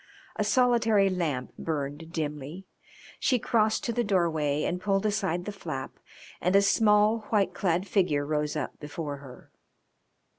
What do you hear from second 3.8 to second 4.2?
to the